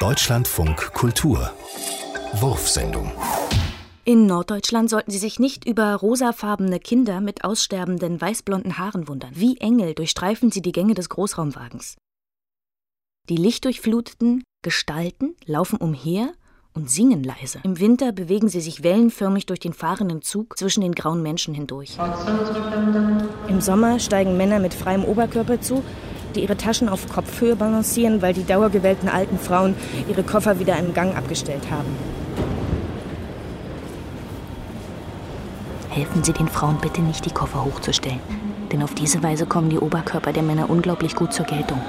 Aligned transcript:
Deutschlandfunk 0.00 0.94
Kultur 0.94 1.52
Wurfsendung 2.32 3.12
In 4.04 4.24
Norddeutschland 4.24 4.88
sollten 4.88 5.10
Sie 5.10 5.18
sich 5.18 5.38
nicht 5.38 5.66
über 5.66 5.94
rosafarbene 5.94 6.80
Kinder 6.80 7.20
mit 7.20 7.44
aussterbenden 7.44 8.18
weißblonden 8.18 8.78
Haaren 8.78 9.08
wundern. 9.08 9.32
Wie 9.34 9.58
Engel 9.58 9.92
durchstreifen 9.92 10.50
sie 10.50 10.62
die 10.62 10.72
Gänge 10.72 10.94
des 10.94 11.10
Großraumwagens. 11.10 11.98
Die 13.28 13.36
lichtdurchfluteten 13.36 14.42
Gestalten 14.62 15.36
laufen 15.44 15.76
umher 15.76 16.32
und 16.72 16.90
singen 16.90 17.22
leise. 17.22 17.60
Im 17.62 17.78
Winter 17.78 18.12
bewegen 18.12 18.48
sie 18.48 18.62
sich 18.62 18.82
wellenförmig 18.82 19.44
durch 19.44 19.60
den 19.60 19.74
fahrenden 19.74 20.22
Zug 20.22 20.56
zwischen 20.56 20.80
den 20.80 20.94
grauen 20.94 21.22
Menschen 21.22 21.52
hindurch. 21.52 21.98
Im 23.48 23.60
Sommer 23.60 23.98
steigen 23.98 24.38
Männer 24.38 24.60
mit 24.60 24.72
freiem 24.72 25.04
Oberkörper 25.04 25.60
zu, 25.60 25.84
die 26.34 26.42
ihre 26.42 26.56
Taschen 26.56 26.88
auf 26.88 27.08
Kopfhöhe 27.08 27.56
balancieren, 27.56 28.22
weil 28.22 28.34
die 28.34 28.44
dauergewählten 28.44 29.08
alten 29.08 29.38
Frauen 29.38 29.74
ihre 30.08 30.22
Koffer 30.22 30.58
wieder 30.58 30.78
im 30.78 30.94
Gang 30.94 31.16
abgestellt 31.16 31.70
haben. 31.70 31.88
Helfen 35.90 36.22
Sie 36.22 36.32
den 36.32 36.48
Frauen 36.48 36.78
bitte 36.80 37.02
nicht, 37.02 37.26
die 37.26 37.32
Koffer 37.32 37.64
hochzustellen. 37.64 38.20
Denn 38.70 38.82
auf 38.82 38.94
diese 38.94 39.22
Weise 39.22 39.46
kommen 39.46 39.70
die 39.70 39.78
Oberkörper 39.78 40.32
der 40.32 40.44
Männer 40.44 40.70
unglaublich 40.70 41.16
gut 41.16 41.32
zur 41.32 41.46
Geltung. 41.46 41.80